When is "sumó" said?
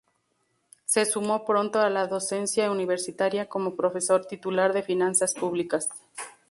1.05-1.45